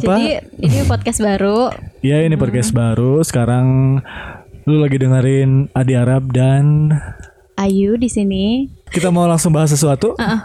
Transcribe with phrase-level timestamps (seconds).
[0.00, 0.16] Apa?
[0.16, 0.28] Jadi
[0.64, 1.68] ini podcast baru.
[2.00, 3.20] Ya ini podcast baru.
[3.20, 4.00] Sekarang
[4.64, 6.88] lu lagi dengerin Adi Arab dan
[7.60, 8.72] Ayu di sini.
[8.88, 10.16] kita mau langsung bahas sesuatu.
[10.16, 10.40] Heeh.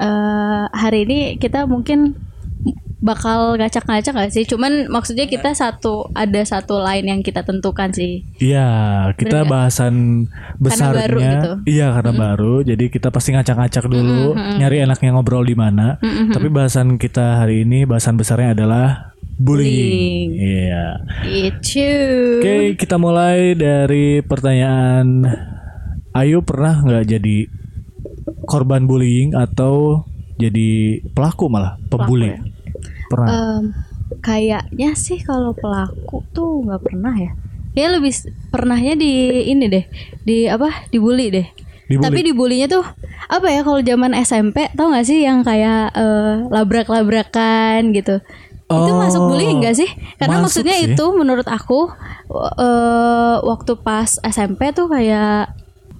[0.00, 2.16] Eh, hari ini kita mungkin
[3.04, 4.48] bakal ngacak-ngacak gak sih?
[4.48, 8.24] Cuman maksudnya kita satu ada satu line yang kita tentukan sih.
[8.40, 9.94] Iya, kita Bener bahasan
[10.56, 11.04] besarnya.
[11.04, 11.50] baru gitu.
[11.68, 12.54] Iya, karena baru.
[12.64, 16.00] Jadi kita pasti ngacak-ngacak dulu, nyari enaknya ngobrol di mana.
[16.32, 20.32] Tapi bahasan kita hari ini bahasan besarnya adalah bullying.
[20.32, 21.04] Iya.
[21.28, 21.90] Itu.
[22.40, 25.28] Oke, kita mulai dari pertanyaan
[26.14, 27.36] Ayu pernah nggak jadi
[28.46, 30.06] korban bullying atau
[30.38, 32.30] jadi pelaku malah pembuli?
[32.30, 32.38] ya?
[33.08, 33.28] Pernah.
[33.30, 33.62] Em,
[34.20, 37.32] kayaknya sih kalau pelaku tuh nggak pernah ya.
[37.74, 38.14] Ya lebih
[38.48, 39.10] pernahnya di
[39.44, 39.84] ini deh,
[40.22, 40.86] di apa?
[40.88, 41.46] Dibully deh.
[41.84, 42.04] Dibully.
[42.06, 42.84] Tapi dibulinya tuh
[43.26, 48.22] apa ya kalau zaman SMP tau gak sih yang kayak eh, labrak-labrakan gitu.
[48.64, 49.90] itu Oh, masuk bullying gak sih?
[50.16, 50.96] Karena maksudnya sih.
[50.96, 51.92] itu menurut aku
[52.56, 55.52] eh waktu pas SMP tuh kayak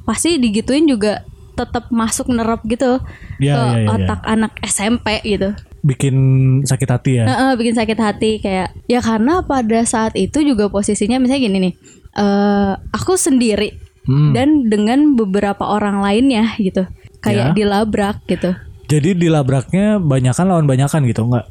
[0.08, 1.20] pasti digituin juga
[1.54, 2.98] tetap masuk nerap gitu
[3.38, 3.88] Ya, ke ya, ya, ya.
[3.94, 5.52] otak anak SMP gitu.
[5.84, 6.16] Bikin
[6.64, 7.24] sakit hati ya.
[7.28, 11.74] Heeh, bikin sakit hati kayak ya karena pada saat itu juga posisinya misalnya gini nih.
[12.14, 13.74] eh aku sendiri
[14.06, 14.36] Hmm.
[14.36, 16.84] dan dengan beberapa orang lainnya gitu.
[16.84, 17.18] Ya.
[17.24, 18.52] Kayak dilabrak gitu.
[18.84, 21.48] Jadi dilabraknya banyakan lawan banyakan gitu enggak?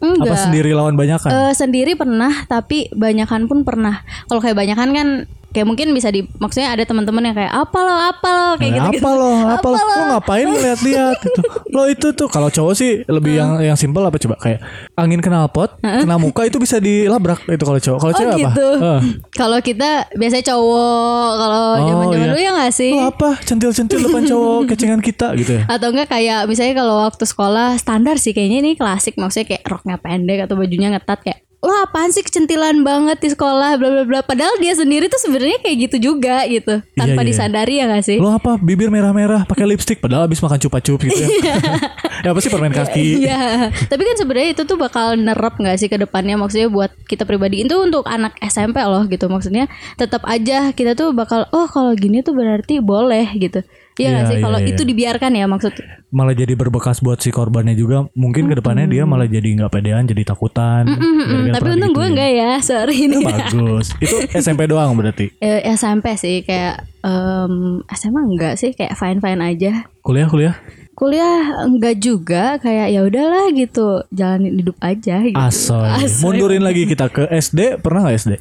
[0.00, 0.32] Enggak.
[0.32, 1.28] Apa sendiri lawan banyakan?
[1.28, 4.00] Eh, sendiri pernah tapi banyakan pun pernah.
[4.32, 5.08] Kalau kayak banyakan kan
[5.50, 8.88] kayak mungkin bisa di maksudnya ada teman-teman yang kayak apa lo apa lo kayak gitu
[8.94, 9.02] gitu.
[9.02, 9.30] apa lo?
[9.50, 9.78] Apa lo?
[9.80, 11.42] Lo ngapain ngeliat-liat itu?
[11.70, 14.62] Lo itu tuh kalau cowok sih lebih yang yang simpel apa coba kayak
[14.94, 17.98] angin knalpot, kena muka itu bisa dilabrak itu kalau cowok.
[17.98, 18.40] Kalau Oh cewek apa?
[18.40, 18.68] gitu.
[18.78, 19.00] Eh.
[19.32, 22.26] Kalau kita biasanya cowok, kalau Oh, iya.
[22.26, 22.90] dulu ya nggak sih?
[22.92, 23.28] Lo apa?
[23.42, 25.62] Centil-centil depan cowok kecengan kita gitu ya.
[25.66, 29.96] Atau enggak kayak misalnya kalau waktu sekolah standar sih kayaknya ini klasik maksudnya kayak roknya
[29.96, 34.20] pendek atau bajunya ngetat kayak lo apaan sih kecentilan banget di sekolah bla bla bla
[34.24, 37.28] padahal dia sendiri tuh sebenarnya kayak gitu juga gitu tanpa iya.
[37.28, 38.56] disadari ya gak sih Lo apa?
[38.56, 41.28] Bibir merah-merah, pakai lipstick padahal habis makan cupa-cup gitu ya.
[42.24, 43.24] ya apa sih permen kaki?
[43.24, 47.24] Iya, tapi kan sebenarnya itu tuh bakal nerap nggak sih ke depannya maksudnya buat kita
[47.24, 51.96] pribadi itu untuk anak SMP loh gitu maksudnya tetap aja kita tuh bakal oh kalau
[51.96, 53.60] gini tuh berarti boleh gitu.
[54.00, 54.36] Iya nggak Iya, sih?
[54.36, 54.68] iya, kalau iya.
[54.68, 55.72] itu dibiarkan ya maksud?
[56.10, 58.08] Malah jadi berbekas buat si korbannya juga.
[58.12, 60.88] Mungkin ke depannya dia malah jadi nggak pedean jadi takutan.
[60.88, 62.10] Gara-gara tapi untung gue digituin.
[62.10, 63.16] enggak ya sorry ini.
[63.20, 63.86] bagus.
[63.96, 65.28] Itu SMP doang berarti?
[65.40, 67.52] Eh, SMP sih kayak em,
[67.90, 68.72] SMA enggak sih?
[68.72, 69.72] Kayak fine fine aja.
[70.00, 70.54] kuliah kuliah?
[70.90, 75.36] Kuliah enggak juga kayak ya udahlah gitu jalanin hidup aja gitu.
[75.36, 75.88] asoy.
[75.96, 76.20] Asoy.
[76.20, 78.32] mundurin lagi kita ke SD pernah nggak SD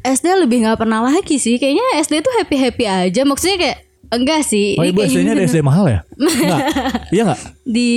[0.00, 3.20] SD lebih nggak pernah lagi sih kayaknya SD tuh happy happy aja.
[3.22, 3.78] Maksudnya kayak
[4.10, 6.00] enggak sih oh ibu kayak SD-nya ada SD mahal ya?
[6.12, 6.60] Nggak
[7.14, 7.40] iya nggak?
[7.62, 7.90] Di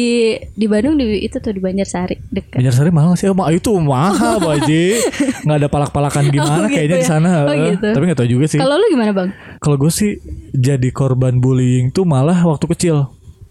[0.54, 2.58] di Bandung di itu tuh di Banjarsari dekat.
[2.58, 3.26] Banjarsari mahal sih?
[3.26, 5.02] Oh, ma- itu mahal Bu Haji.
[5.46, 7.10] Nggak ada palak-palakan gimana Oh, gitu kayaknya di ya?
[7.10, 7.30] sana.
[7.44, 7.88] Oh, gitu.
[7.90, 8.58] tapi nggak tahu juga sih.
[8.58, 9.30] Kalau lu gimana bang?
[9.58, 10.12] Kalau gue sih
[10.52, 13.10] jadi korban bullying tuh malah waktu kecil.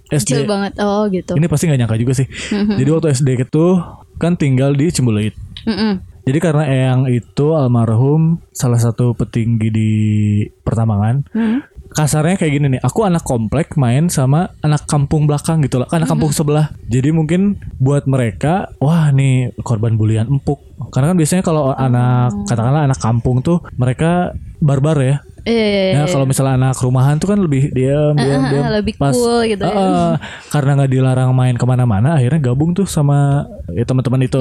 [0.09, 0.77] SD kecil banget.
[0.79, 1.33] Oh gitu.
[1.35, 2.27] Ini pasti nggak nyangka juga sih.
[2.53, 3.67] Jadi waktu SD itu
[4.17, 5.33] kan tinggal di Cimbuluit.
[6.23, 9.91] Jadi karena Eyang itu almarhum salah satu petinggi di
[10.61, 11.27] pertambangan.
[11.33, 11.59] Hmm.
[11.93, 16.09] Kasarnya kayak gini nih, aku anak komplek main sama anak kampung belakang gitu lah, anak
[16.09, 16.73] kampung sebelah.
[16.89, 20.61] Jadi mungkin buat mereka, wah nih korban bulian empuk.
[20.91, 24.33] Karena kan biasanya kalau anak katakanlah anak kampung tuh mereka
[24.63, 25.17] barbar ya.
[25.43, 28.63] eh Nah kalau misalnya anak rumahan tuh kan lebih diam, diam, ah, diam.
[28.63, 29.75] ah, lebih cool gitu ya.
[29.75, 30.13] Ah, ah.
[30.55, 34.39] karena nggak dilarang main ke mana-mana, akhirnya gabung tuh sama ya teman-teman itu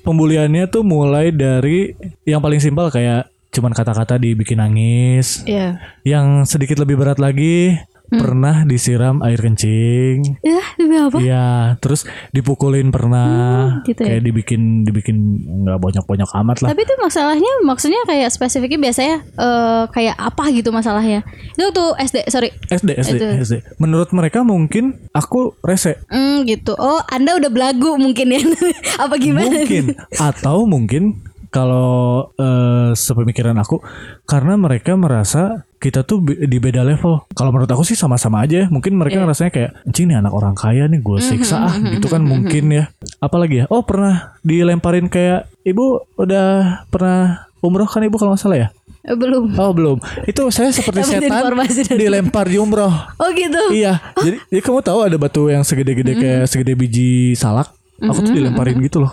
[0.00, 1.92] pembuliannya tuh mulai dari
[2.24, 5.46] yang paling simpel kayak cuman kata-kata dibikin nangis.
[5.46, 5.78] Iya.
[6.02, 10.38] Yang sedikit lebih berat lagi pernah disiram air kencing.
[10.44, 11.16] Ya, demi apa?
[11.18, 11.48] Iya,
[11.80, 13.80] terus dipukulin pernah.
[13.88, 14.16] gitu ya.
[14.16, 15.16] Kayak dibikin dibikin
[15.64, 16.68] nggak bonyok-bonyok amat lah.
[16.72, 21.24] Tapi itu masalahnya maksudnya kayak spesifiknya biasanya eh, kayak apa gitu masalahnya?
[21.56, 22.52] Itu tuh SD, sorry.
[22.68, 23.26] SD, SD, Itu.
[23.40, 23.54] SD.
[23.80, 25.98] Menurut mereka mungkin aku rese.
[26.12, 26.76] Hmm, gitu.
[26.76, 28.40] Oh, Anda udah belagu mungkin ya.
[29.04, 29.48] apa gimana?
[29.48, 31.24] Mungkin atau mungkin
[31.54, 33.78] kalau eh, sepemikiran aku
[34.26, 37.28] karena mereka merasa kita tuh di beda level.
[37.30, 38.64] Kalau menurut aku sih sama-sama aja.
[38.64, 38.72] ya.
[38.72, 39.28] Mungkin mereka Iya.
[39.28, 42.84] ngerasanya kayak anjing nih anak orang kaya nih gue siksa ah gitu kan mungkin ya.
[43.22, 43.64] Apalagi ya?
[43.70, 48.68] Oh pernah dilemparin kayak ibu udah pernah umroh kan ibu kalau nggak salah ya?
[49.04, 49.52] Eh, belum.
[49.60, 50.00] Oh belum.
[50.24, 51.52] Itu saya seperti setan
[52.00, 52.88] dilempar di umroh.
[53.20, 53.76] Oh, gitu.
[53.76, 54.00] Iya.
[54.16, 57.68] Jadi, jadi kamu tahu ada batu yang segede-gede kayak segede biji salak.
[58.00, 59.12] Aku tuh dilemparin gitu loh.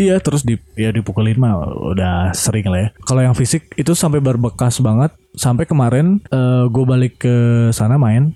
[0.00, 1.60] Iya terus di ya dipukulin mah
[1.92, 2.88] udah sering lah ya.
[3.04, 5.12] Kalau yang fisik itu sampai berbekas banget.
[5.32, 6.24] Sampai kemarin
[6.66, 7.36] gue balik ke
[7.70, 8.32] sana main.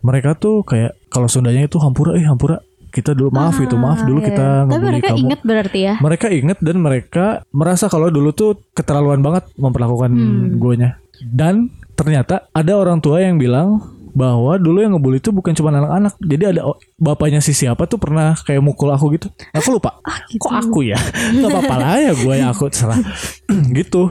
[0.00, 4.20] Mereka tuh kayak kalau Sundanya itu hampura eh hampura kita dulu maaf itu maaf dulu
[4.20, 4.46] Iya, kita.
[4.66, 5.94] Tapi mereka kamu inget berarti ya.
[6.00, 10.56] mereka inget dan mereka merasa kalau dulu tuh keterlaluan banget memperlakukan Hmm.
[11.28, 13.80] dan ternyata ada orang tua yang bilang
[14.16, 16.16] bahwa dulu yang ngebully itu bukan cuma anak-anak.
[16.24, 19.28] Jadi ada bapaknya si siapa tuh pernah kayak mukul aku gitu.
[19.52, 20.00] Aku lupa.
[20.00, 20.40] Ah, gitu.
[20.40, 20.96] kok aku ya?
[21.36, 22.96] Nggak apa-apa lah ya gue yang aku terserah.
[23.76, 24.08] Gitu.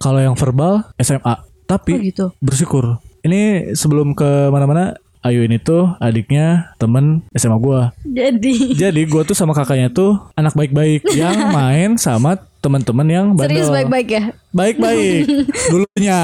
[0.00, 2.26] Kalau yang verbal SMA tapi Oh gitu.
[2.40, 3.00] bersyukur.
[3.24, 7.96] Ini sebelum ke mana-mana Ayu ini tuh adiknya temen SMA gua.
[8.04, 8.76] Jadi.
[8.76, 13.68] Jadi gua tuh sama kakaknya tuh anak baik-baik yang main sama teman-teman yang bandel serius
[13.68, 14.22] baik-baik ya.
[14.56, 15.22] baik-baik
[15.72, 16.18] dulunya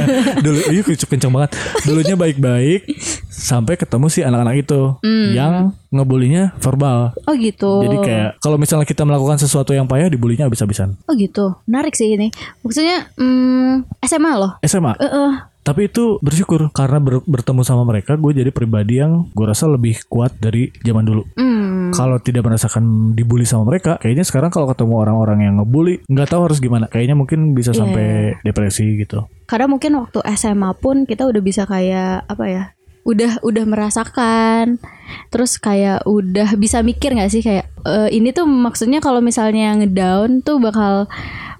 [0.44, 1.50] dulu iya kenceng kenceng banget
[1.86, 2.82] dulunya baik-baik
[3.30, 4.98] sampai ketemu si anak-anak itu
[5.30, 7.86] yang ngebulinya verbal Oh gitu.
[7.86, 11.54] jadi kayak kalau misalnya kita melakukan sesuatu yang payah dibulinya habis-habisan Oh gitu.
[11.68, 12.32] Menarik sih ini.
[12.64, 14.52] Maksudnya hmm, SMA loh.
[14.64, 15.32] SMA Eh, eh.
[15.64, 19.96] Tapi itu bersyukur karena ber- bertemu sama mereka gue jadi pribadi yang gue rasa lebih
[20.06, 21.24] kuat dari zaman dulu.
[21.34, 21.88] Hmm.
[21.90, 26.44] Kalau tidak merasakan dibully sama mereka, kayaknya sekarang kalau ketemu orang-orang yang ngebully, nggak tahu
[26.44, 26.84] harus gimana.
[26.84, 27.80] Kayaknya mungkin bisa Iya.
[27.80, 28.06] sampai
[28.44, 29.24] depresi gitu.
[29.46, 32.64] Karena mungkin waktu SMA pun kita udah bisa kayak apa ya?
[33.04, 34.76] Udah udah merasakan.
[35.28, 40.40] Terus kayak udah bisa mikir nggak sih kayak eh, ini tuh maksudnya kalau misalnya ngedown
[40.40, 41.08] tuh bakal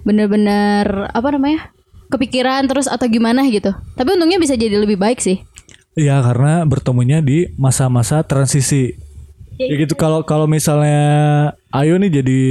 [0.05, 1.73] bener-bener apa namanya?
[2.15, 3.75] Kepikiran terus atau gimana gitu.
[3.99, 5.43] Tapi untungnya bisa jadi lebih baik sih.
[5.95, 8.95] Iya karena bertemunya di masa-masa transisi.
[9.55, 12.41] Ya gitu kalau kalau misalnya Ayo nih jadi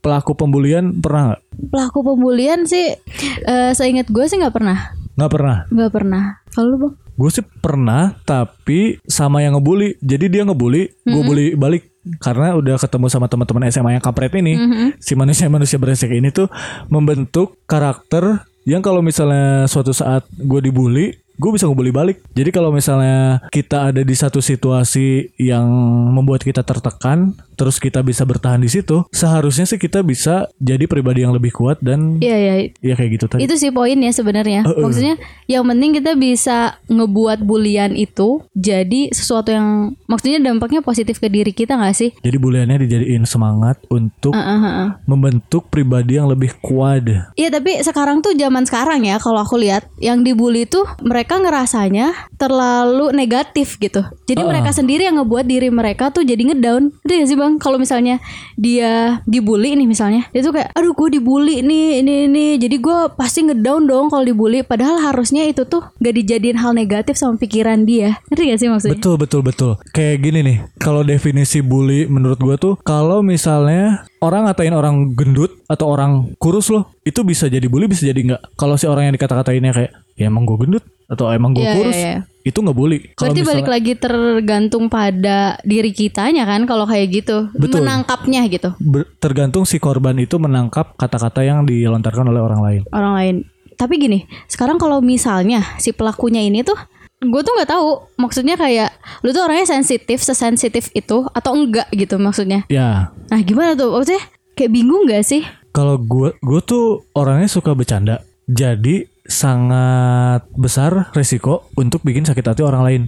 [0.00, 1.40] pelaku pembulian pernah nggak?
[1.72, 2.96] Pelaku pembulian sih
[3.44, 4.92] eh seingat gue sih nggak pernah.
[5.16, 5.56] Nggak pernah.
[5.68, 6.24] nggak pernah.
[6.52, 6.94] Kalau lu bang?
[7.20, 10.00] Gue sih pernah tapi sama yang ngebully.
[10.00, 14.56] Jadi dia ngebully, gue bully balik karena udah ketemu sama teman-teman SMA yang kampret ini.
[15.04, 16.48] Si manusia-manusia brengsek ini tuh
[16.88, 22.20] membentuk karakter yang kalau misalnya suatu saat gue dibully, gue bisa ngebully balik.
[22.36, 25.66] Jadi kalau misalnya kita ada di satu situasi yang
[26.12, 31.28] membuat kita tertekan, terus kita bisa bertahan di situ, seharusnya sih kita bisa jadi pribadi
[31.28, 32.54] yang lebih kuat dan Iya iya.
[32.80, 33.44] ya kayak gitu tadi.
[33.44, 34.64] Itu sih poinnya sebenarnya.
[34.64, 34.80] Heeh.
[34.80, 41.28] Maksudnya yang penting kita bisa ngebuat bulian itu jadi sesuatu yang maksudnya dampaknya positif ke
[41.28, 42.16] diri kita nggak sih?
[42.24, 44.88] Jadi buliannya dijadiin semangat untuk Heeh, heeh.
[45.04, 47.02] membentuk pribadi yang lebih kuat.
[47.36, 52.12] Iya tapi sekarang tuh zaman sekarang ya kalau aku lihat yang dibully tuh mereka ngerasanya
[52.40, 54.04] terlalu negatif gitu.
[54.24, 56.92] Jadi mereka sendiri yang ngebuat diri mereka tuh jadi ngedown.
[57.04, 57.49] Ngerti gak sih bang?
[57.58, 58.20] Kalau misalnya
[58.54, 62.46] dia dibully nih misalnya, dia tuh kayak, aduh gue dibully nih ini ini.
[62.60, 64.62] Jadi gue pasti ngedown dong kalau dibully.
[64.62, 68.20] Padahal harusnya itu tuh gak dijadiin hal negatif sama pikiran dia.
[68.28, 68.94] Ngerti gak sih maksudnya?
[69.00, 69.72] Betul betul betul.
[69.96, 75.56] Kayak gini nih, kalau definisi bully menurut gua tuh kalau misalnya orang ngatain orang gendut
[75.66, 78.42] atau orang kurus loh, itu bisa jadi bully bisa jadi enggak.
[78.60, 81.96] Kalau si orang yang dikata-katainnya kayak ya emang gua gendut atau emang gua Iya, kurus,
[81.96, 82.20] iya, iya.
[82.40, 82.76] Itu nggak.
[83.14, 87.48] Kalau Berarti balik misalnya- lagi tergantung pada diri kitanya kan kalau kayak gitu.
[87.52, 87.84] Betul.
[87.84, 88.72] Menangkapnya gitu.
[88.80, 92.82] ber- tergantung si korban itu menangkap kata-kata yang dilontarkan oleh orang lain.
[92.90, 93.36] orang lain.
[93.76, 96.76] Tapi gini, sekarang kalau misalnya si pelakunya ini tuh
[97.20, 102.16] gue tuh nggak tahu maksudnya kayak lu tuh orangnya sensitif sesensitif itu atau enggak gitu
[102.16, 104.24] maksudnya Ya, nah gimana tuh maksudnya
[104.56, 108.24] kayak bingung gak sih kalau gua gua tuh orangnya suka bercanda.
[108.44, 113.02] Jadi sangat besar resiko untuk bikin sakit hati orang lain.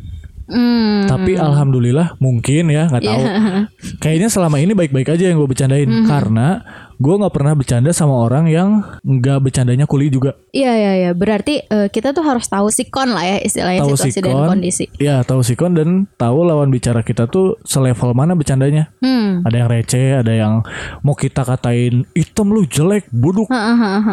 [0.46, 3.22] hmm Tapi alhamdulillah mungkin ya nggak tahu.
[4.02, 6.62] Kayaknya selama ini baik-baik aja yang gue bercandain karena
[6.96, 10.38] gue nggak pernah bercanda sama orang yang nggak bercandanya kuli juga.
[10.54, 14.20] iya iya iya berarti eh, kita tuh harus tahu sikon lah ya istilahnya Tahu situasi
[14.22, 18.94] dan sikon, kondisi ya tahu sikon dan tahu lawan bicara kita tuh selevel mana bercandanya.
[19.02, 20.54] hmm Ada yang receh, ada yang
[21.02, 23.50] mau kita katain item lu jelek, buduk.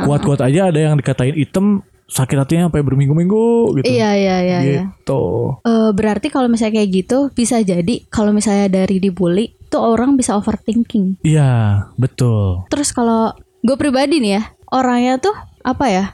[0.05, 3.45] Kuat-kuat aja ada yang dikatain item sakit hatinya sampai berminggu-minggu
[3.77, 3.85] gitu.
[3.85, 4.81] iya iya iya iya.
[4.89, 5.23] Gitu.
[5.61, 10.33] Eh, berarti kalau misalnya kayak gitu bisa jadi kalau misalnya dari dibully tuh orang bisa
[10.33, 12.65] overthinking Iya, betul.
[12.67, 13.29] Terus kalau
[13.61, 16.05] gue pribadi nih ya, orangnya tuh apa ya?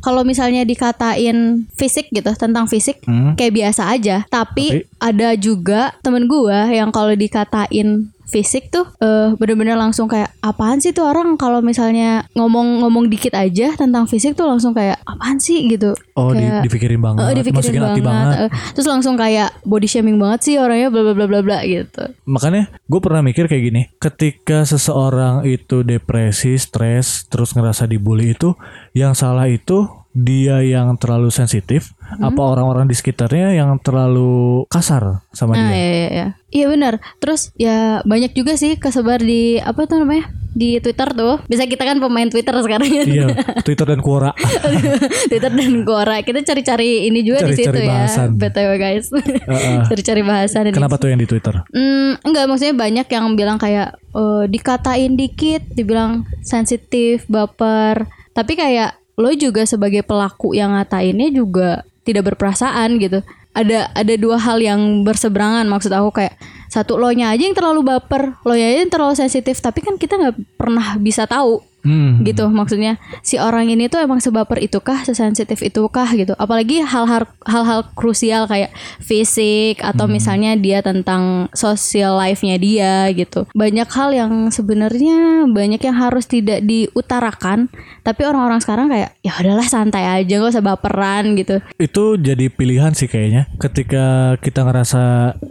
[0.00, 3.36] Kalau misalnya dikatain fisik gitu tentang fisik Hmm.
[3.36, 4.88] kayak biasa aja, tapi, Tapi?
[4.96, 10.90] ada juga temen gue yang kalau dikatain fisik tuh eh bener-bener langsung kayak apaan sih
[10.90, 15.92] tuh orang kalau misalnya ngomong-ngomong dikit aja tentang fisik tuh langsung kayak apaan sih gitu.
[16.14, 18.36] Oh, di- Kayak- dipikirin banget, Eh, dipikirin masukin hati banget.
[18.38, 22.02] Eh, terus langsung kayak body shaming banget sih orangnya bla bla bla bla bla gitu.
[22.24, 28.54] Makanya gue pernah mikir kayak gini, ketika seseorang itu depresi, stres, terus ngerasa dibully itu,
[28.92, 32.26] yang salah itu dia yang terlalu sensitif, Hmm.
[32.26, 35.70] apa orang-orang di sekitarnya yang terlalu kasar sama Nah, dia?
[35.70, 36.26] iya, iya, iya.
[36.50, 36.94] Iya benar.
[37.16, 41.38] Terus ya banyak juga sih kesebar di apa tuh namanya di Twitter tuh.
[41.46, 43.02] Bisa kita kan pemain Twitter sekarang ya.
[43.06, 43.26] Iya,
[43.62, 44.34] Twitter dan Quora.
[45.30, 46.18] Twitter dan Quora.
[46.20, 47.86] Kita cari-cari ini juga di situ ya.
[47.86, 48.34] bahasan.
[48.34, 49.06] BTW guys.
[49.90, 51.54] Cari-cari bahasan di Kenapa tuh yang di Twitter?
[51.70, 58.10] Hmm, enggak maksudnya banyak yang bilang kayak eh, dikatain dikit, dibilang sensitif, baper.
[58.30, 63.20] Tapi kayak lo juga sebagai pelaku yang ngatainnya juga tidak berperasaan gitu.
[63.52, 66.38] Ada ada dua hal yang berseberangan maksud aku kayak
[66.70, 69.60] satu lo nya aja yang terlalu baper, lo nya aja yang terlalu sensitif.
[69.60, 72.22] Tapi kan kita nggak pernah bisa tahu Hmm.
[72.24, 72.48] gitu.
[72.48, 76.36] Maksudnya si orang ini tuh emang sebaper itukah sesensitif itukah gitu.
[76.36, 83.48] Apalagi hal-hal hal-hal krusial kayak fisik atau misalnya dia tentang social life-nya dia gitu.
[83.56, 89.68] Banyak hal yang sebenarnya banyak yang harus tidak diutarakan tapi orang-orang sekarang kayak ya udahlah
[89.68, 91.60] santai aja gak usah baperan gitu.
[91.76, 93.48] Itu jadi pilihan sih kayaknya.
[93.60, 95.02] Ketika kita ngerasa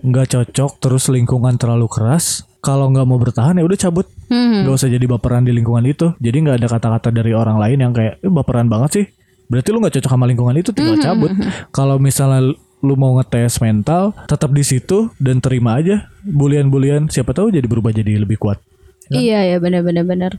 [0.01, 4.08] nggak cocok, terus lingkungan terlalu keras, kalau nggak mau bertahan ya udah cabut.
[4.28, 4.68] Hmm.
[4.68, 6.12] Nggak usah jadi baperan di lingkungan itu.
[6.20, 9.06] Jadi nggak ada kata-kata dari orang lain yang kayak eh, baperan banget sih.
[9.50, 11.34] Berarti lu nggak cocok sama lingkungan itu, tinggal cabut.
[11.74, 17.10] Kalau misalnya lu mau ngetes mental, tetap di situ dan terima aja bulian-bulian.
[17.10, 18.62] Siapa tahu jadi berubah jadi lebih kuat.
[19.10, 20.32] Iya ya benar-benar benar.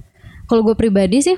[0.47, 1.35] Kalau gue pribadi sih,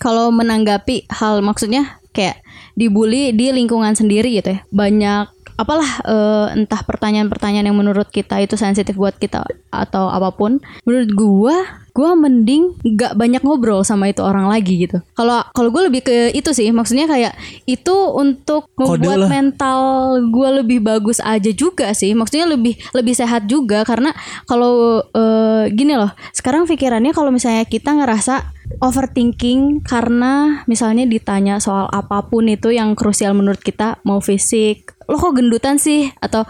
[0.00, 2.40] kalau menanggapi hal maksudnya kayak
[2.76, 5.28] dibully di lingkungan sendiri gitu ya, banyak
[5.62, 10.58] apalah eh, entah pertanyaan-pertanyaan yang menurut kita itu sensitif buat kita atau apa pun.
[10.84, 11.56] Menurut gua,
[11.94, 14.98] gua mending nggak banyak ngobrol sama itu orang lagi gitu.
[15.14, 19.80] Kalau kalau gue lebih ke itu sih, maksudnya kayak itu untuk membuat mental
[20.28, 24.10] gue lebih bagus aja juga sih maksudnya lebih lebih sehat juga karena
[24.48, 31.90] kalau eh, gini loh sekarang pikirannya kalau misalnya kita ngerasa overthinking karena misalnya ditanya soal
[31.92, 36.48] apa pun itu yang krusial menurut kita mau fisik lo kok gendutan sih atau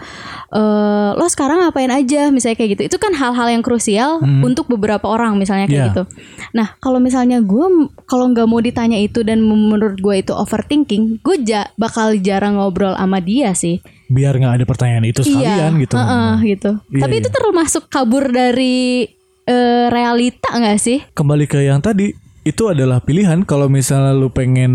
[0.49, 5.03] eh, lo sekarang ngapain aja misalnya kayak gitu itu kan hal-hal yang krusial untuk beberapa
[5.05, 5.87] orang misalnya kayak Iya.
[5.89, 6.03] gitu
[6.51, 7.65] nah kalau misalnya gue
[8.05, 12.93] kalau nggak mau ditanya itu dan menurut gue itu overthinking gue ja- bakal jarang ngobrol
[12.93, 15.97] sama dia sih Biar nggak ada pertanyaan itu sekalian gitu.
[15.97, 16.71] heeh, gitu.
[16.87, 17.21] Iya, Tapi iya.
[17.21, 19.09] itu termasuk kabur dari
[19.43, 21.01] eh, realita nggak sih?
[21.11, 24.73] kembali ke yang tadi itu adalah pilihan kalau misalnya lu pengen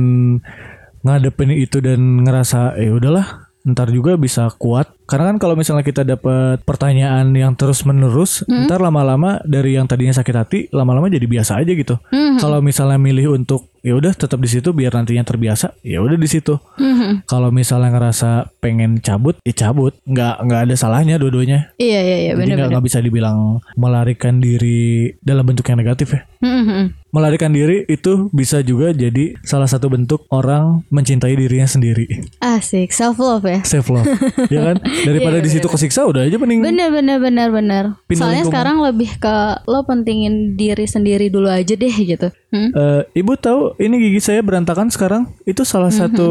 [1.01, 4.89] ngadepin itu dan ngerasa eh udahlah ntar juga bisa kuat.
[5.09, 10.13] Karena kan kalau misalnya kita dapat pertanyaan yang terus menerus ntar lama-lama dari yang tadinya
[10.13, 11.97] sakit hati lama-lama jadi biasa aja gitu.
[12.41, 16.29] Kalau misalnya milih untuk ya udah tetap di situ biar nantinya terbiasa ya udah di
[16.29, 17.25] situ Mhm.
[17.25, 22.33] kalau misalnya ngerasa pengen cabut ya cabut nggak nggak ada salahnya dua-duanya Iya iya iya
[22.35, 24.79] jadi nggak bisa dibilang melarikan diri
[25.19, 27.09] dalam bentuk yang negatif ya Mhm.
[27.09, 32.05] melarikan diri itu bisa juga jadi salah satu bentuk orang mencintai dirinya sendiri
[32.39, 33.65] Asik self love ya.
[33.65, 34.05] self love
[34.53, 37.85] ya kan daripada Iya, di situ kesiksa udah aja mending Bener bener bener bener.
[38.05, 38.51] Pindah Soalnya lingkungan.
[38.51, 42.29] sekarang lebih ke lo pentingin diri sendiri dulu aja deh gitu.
[42.49, 42.73] Hmm?
[42.73, 46.17] Eh, ibu tahu ini gigi saya berantakan sekarang itu salah Mm-hmm.
[46.17, 46.31] satu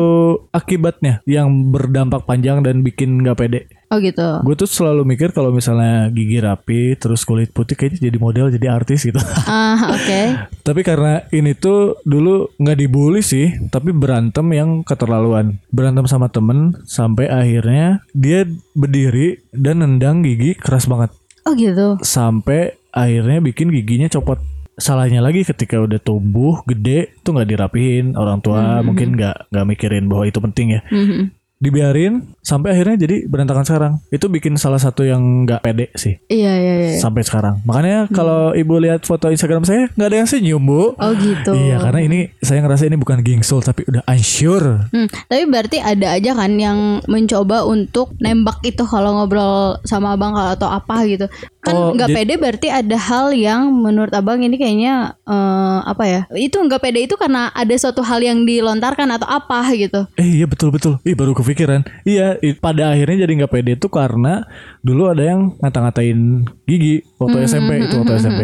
[0.49, 4.41] akibatnya yang berdampak panjang dan bikin nggak pede Oh gitu.
[4.41, 8.67] gue tuh selalu mikir kalau misalnya gigi rapi terus kulit putih kayaknya jadi model jadi
[8.67, 10.21] artis gitu Ah oke.
[10.59, 15.61] Tapi karena ini tuh dulu nggak dibully sih, tapi berantem yang keterlaluan.
[15.69, 18.43] Berantem sama temen sampai akhirnya dia
[18.73, 21.15] berdiri dan nendang gigi keras banget.
[21.45, 21.95] Oh gitu.
[22.01, 24.41] Sampai akhirnya bikin giginya copot.
[24.77, 28.13] Salahnya lagi ketika udah tumbuh gede tuh nggak dirapihin.
[28.13, 30.81] Orang tua mungkin nggak nggak mikirin bahwa itu penting ya.
[30.93, 31.36] Mhm.
[31.57, 36.53] Dibiarin sampai akhirnya jadi berantakan sekarang itu bikin salah satu yang nggak pede sih Iya
[36.53, 36.97] iya iya.
[36.97, 41.11] sampai sekarang makanya kalau ibu lihat foto Instagram saya nggak ada yang senyum bu Oh
[41.13, 41.51] gitu.
[41.51, 44.87] Iya karena ini saya ngerasa ini bukan gengsul tapi udah unsure.
[44.89, 50.31] Hmm, tapi berarti ada aja kan yang mencoba untuk nembak itu kalau ngobrol sama abang
[50.31, 51.25] kalau atau apa gitu.
[51.59, 56.03] Kan Oh, nggak jadi- pede berarti ada hal yang menurut abang ini kayaknya eh, apa
[56.03, 56.21] ya?
[56.31, 60.07] Itu nggak pede itu karena ada suatu hal yang dilontarkan atau apa gitu.
[60.15, 60.97] Eh iya betul betul.
[61.03, 61.87] Ih baru kepikiran.
[62.03, 64.43] Iya pada akhirnya jadi nggak pede itu karena
[64.83, 68.41] dulu ada yang ngata-ngatain gigi waktu SMP itu waktu SMP.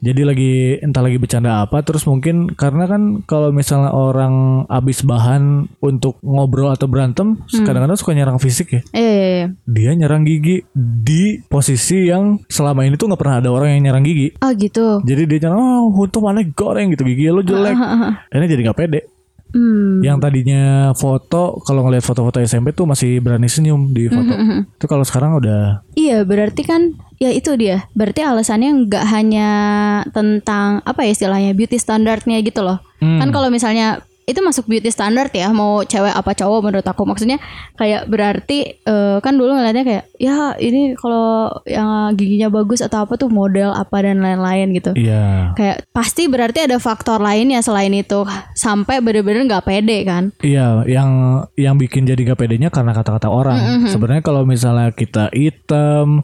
[0.00, 5.68] Jadi lagi entah lagi bercanda apa terus mungkin karena kan kalau misalnya orang abis bahan
[5.84, 8.80] untuk ngobrol atau berantem kadang-kadang suka nyerang fisik ya.
[8.96, 9.46] Iya iya iya.
[9.68, 14.04] Dia nyerang gigi di posisi yang selama ini tuh nggak pernah ada orang yang nyerang
[14.08, 14.32] gigi.
[14.40, 15.04] Oh gitu.
[15.04, 17.76] Jadi dia nyerang, oh untung mana goreng gitu gigi lo jelek.
[18.32, 19.19] Akhirnya jadi nggak pede.
[19.50, 20.02] Hmm.
[20.02, 24.34] Yang tadinya foto kalau ngeliat foto-foto SMP tuh masih berani senyum di foto.
[24.78, 27.86] Itu kalau sekarang udah Iya berarti kan ya itu dia.
[27.94, 29.48] Berarti alasannya nggak hanya
[30.14, 32.78] tentang apa ya istilahnya beauty standardnya gitu loh.
[33.02, 33.18] Hmm.
[33.18, 37.02] Kan kalau misalnya itu masuk beauty standard ya mau cewek apa cowok menurut aku.
[37.02, 37.42] Maksudnya
[37.74, 43.18] kayak berarti eh, kan dulu ngeliatnya kayak ya ini kalau yang giginya bagus atau apa
[43.18, 44.92] tuh model apa dan lain-lain gitu.
[44.94, 45.52] Iya.
[45.56, 48.22] kayak pasti berarti ada faktor lainnya selain itu.
[48.54, 50.30] Sampai bener-bener nggak pede kan?
[50.44, 53.88] Iya, yang yang bikin jadi gak pedenya karena kata-kata orang.
[53.90, 56.22] Sebenarnya kalau misalnya kita hitam,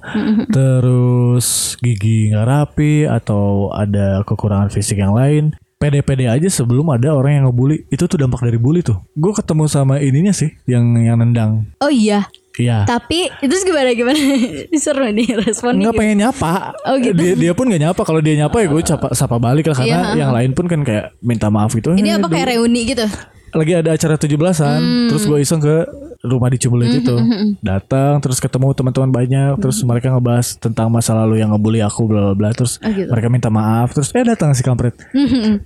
[0.54, 7.32] terus gigi nggak rapi atau ada kekurangan fisik yang lain, pede-pede aja sebelum ada orang
[7.34, 7.84] yang ngebully.
[7.88, 8.96] Itu tuh dampak dari bully tuh.
[9.12, 11.68] Gue ketemu sama ininya sih, yang yang nendang.
[11.78, 12.24] oh iya
[12.56, 12.88] Iya.
[12.88, 14.16] tapi itu gimana gimana
[14.80, 16.72] seru nih responnya Nggak pengen nyapa.
[16.82, 17.12] Oh, gitu.
[17.12, 18.00] Dia dia pun nggak nyapa.
[18.00, 20.80] Kalau dia nyapa ya gue sapa, sapa balik lah karena Iya, yang lain pun kan
[20.80, 21.92] kayak minta maaf gitu.
[21.92, 23.04] ini apa kayak reuni gitu
[23.52, 25.08] lagi ada acara 17-an Hmm.
[25.08, 25.84] terus gue iseng ke
[26.28, 27.14] rumah di Cibulit itu
[27.58, 29.88] datang terus ketemu teman-teman banyak terus Hmm.
[29.88, 33.06] mereka ngebahas tentang masa lalu yang ngebully aku bla bla bla terus Oh, gitu.
[33.06, 34.96] mereka minta maaf terus eh datang si kampret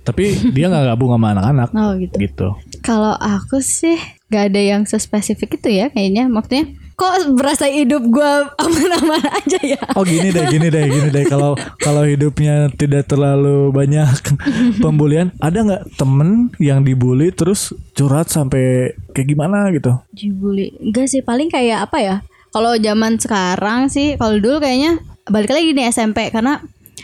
[0.01, 2.47] tapi dia nggak gabung sama anak-anak oh gitu gitu
[2.81, 6.25] Kalau aku sih gak ada yang sespesifik itu ya kayaknya.
[6.25, 9.81] Maksudnya kok berasa hidup gua aman-aman aja ya.
[9.97, 14.05] oh gini deh gini deh gini deh kalau kalau hidupnya tidak terlalu banyak
[14.85, 20.75] pembulian ada nggak temen yang dibully terus curhat sampai kayak gimana gitu Dibully.
[20.83, 22.15] Enggak sih paling kayak apa ya?
[22.51, 24.99] Kalau zaman sekarang sih kalau dulu kayaknya
[25.31, 26.59] balik lagi nih SMP karena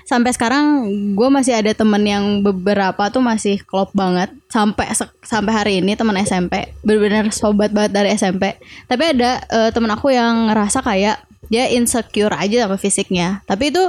[0.07, 0.87] sampai sekarang
[1.19, 4.31] gue masih ada temen yang beberapa tuh masih klop banget.
[4.47, 4.87] Sampai
[5.19, 8.55] sampai hari ini teman SMP bener-bener sobat banget dari SMP
[8.87, 13.43] tapi ada eh, temen aku yang ngerasa kayak dia insecure aja sama fisiknya.
[13.43, 13.83] Tapi itu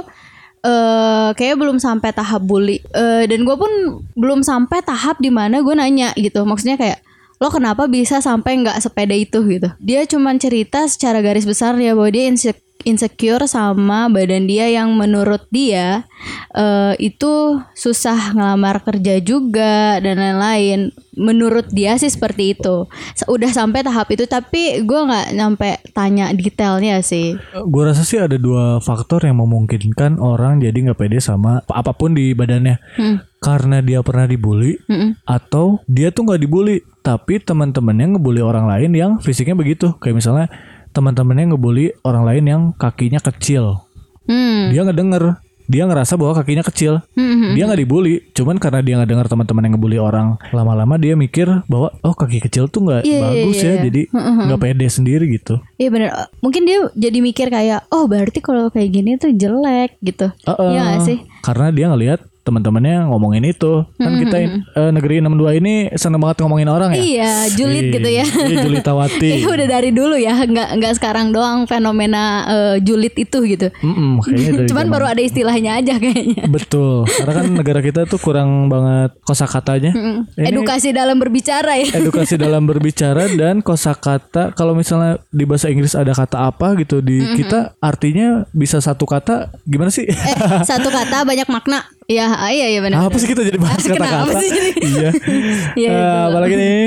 [0.59, 2.83] eh kayaknya belum sampai tahap bully.
[2.91, 6.43] Eh, dan gue pun belum sampai tahap di mana gue nanya gitu.
[6.43, 6.99] Maksudnya kayak
[7.39, 9.39] lo kenapa bisa sampai nggak sepeda itu?
[9.47, 9.71] gitu.
[9.79, 14.95] Dia cuman cerita secara garis besar ya bahwa dia inse- insecure sama badan dia yang
[14.95, 16.07] menurut dia
[16.55, 22.87] eh, itu susah ngelamar kerja juga dan lain-lain menurut dia sih seperti itu
[23.27, 27.35] udah sampai tahap itu tapi gue nggak nyampe tanya detailnya sih
[27.67, 31.91] Gue rasa sih ada dua faktor yang memungkinkan orang jadi nggak pede sama apa- apa
[31.91, 32.79] pun di badannya.
[32.95, 33.17] Hmm.
[33.39, 35.15] Karena dia pernah dibully Mm-mm.
[35.23, 39.95] atau dia tuh nggak dibully, tapi teman-temannya ngebully orang lain yang fisiknya begitu.
[40.03, 40.47] Kayak misalnya
[40.99, 43.87] teman-temannya ngebully orang lain yang kakinya kecil.
[44.27, 44.67] Hmm.
[44.75, 45.23] Dia nggak denger,
[45.71, 46.99] dia ngerasa bahwa kakinya kecil.
[47.15, 47.55] Hmm.
[47.55, 51.47] Dia nggak dibully, cuman karena dia nggak dengar teman-teman yang ngebully orang, lama-lama dia mikir
[51.71, 53.81] bahwa oh kaki kecil tuh nggak Iya, iya, bagus iya, ya, iya.
[53.87, 54.01] jadi
[54.51, 55.55] nggak pede sendiri gitu.
[55.79, 56.09] Iya bener
[56.43, 60.27] Mungkin dia jadi mikir kayak Oh berarti kalau kayak gini tuh jelek gitu.
[60.43, 61.17] Iya gak sih?
[61.39, 63.85] Karena dia ngelihat teman-temannya ngomongin itu.
[63.95, 66.99] Kan kita eh, negeri 62 ini seneng banget ngomongin orang ya.
[66.99, 69.29] Iya julid Ih, gitu ya Iya, Julitawati.
[69.39, 74.19] Iya udah dari dulu ya nggak nggak sekarang doang fenomena eh, julid itu gitu Mm-mm,
[74.19, 77.05] kayaknya dari Cuman zaman- baru ada istilahnya aja kayaknya Betul.
[77.05, 79.91] Karena kan negara kita tuh kurang banget kosakatanya.
[80.33, 85.93] Ini Edukasi dalam berbicara ya edukasi dalam berbicara dan kosakata kalau misalnya di bahasa Inggris
[85.93, 90.07] ada kata apa gitu di kita artinya bisa satu kata gimana sih?
[90.07, 93.85] Eh satu kata banyak makna Iya ah, iya iya benar apa sih kita jadi bahas
[93.89, 94.41] kata-kata?
[94.81, 95.09] iya.
[95.77, 96.25] Iya, gitu.
[96.33, 96.81] apalagi nih?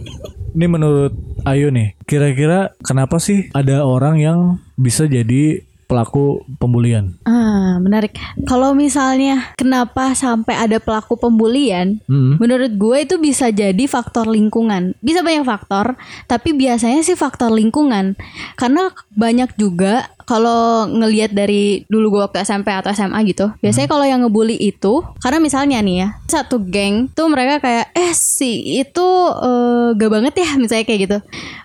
[0.56, 1.12] Ini menurut
[1.46, 4.38] Ayu nih, kira-kira kenapa sih ada orang yang
[4.74, 7.14] bisa jadi pelaku pembulian?
[7.26, 12.38] Ah menarik Kalau misalnya Kenapa sampai ada pelaku pembulian Hmm.
[12.38, 14.94] Menurut gue itu bisa jadi faktor lingkungan.
[15.02, 15.98] Bisa banyak faktor,
[16.30, 18.14] tapi biasanya sih faktor lingkungan.
[18.54, 23.54] Karena banyak juga kalau ngelihat dari dulu gue waktu SMP atau SMA gitu.
[23.62, 28.12] Biasanya kalau yang ngebully itu karena misalnya nih ya, satu geng tuh mereka kayak eh
[28.14, 29.08] si itu
[29.42, 31.18] eh, gak banget ya misalnya kayak gitu.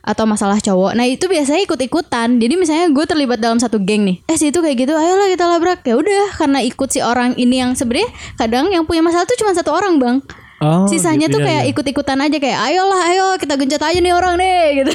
[0.05, 0.93] Atau masalah cowok.
[0.97, 2.37] Nah, itu biasanya ikut-ikutan.
[2.41, 4.10] Jadi misalnya gue terlibat dalam satu geng nih.
[4.27, 5.79] Eh si itu kayak gitu, ayolah kita labrak.
[5.87, 9.55] Ya udah karena ikut si orang ini yang sebenarnya kadang yang punya masalah tuh cuma
[9.55, 10.17] satu orang, Bang.
[10.61, 11.71] Oh, Sisanya gitu, tuh iya, kayak iya.
[11.73, 14.91] ikut-ikutan aja kayak ayolah ayo kita gencet aja nih orang nih gitu.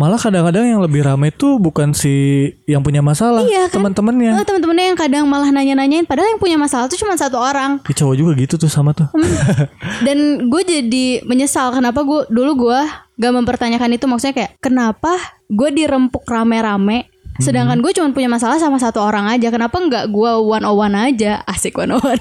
[0.00, 3.76] Malah kadang-kadang yang lebih ramai tuh bukan si yang punya masalah, Iya kan?
[3.76, 4.40] teman-temannya.
[4.40, 7.84] Oh, temen-temennya yang kadang malah nanya-nanyain padahal yang punya masalah tuh cuma satu orang.
[7.84, 9.12] Di cowok juga gitu tuh sama tuh.
[10.08, 12.80] Dan gue jadi menyesal kenapa gue dulu gue
[13.20, 15.12] gak mempertanyakan itu maksudnya kayak kenapa
[15.52, 19.48] gue dirempuk rame-rame sedangkan gue cuma punya masalah sama satu orang aja.
[19.48, 21.40] Kenapa nggak gue one on one aja?
[21.48, 22.20] Asik one on one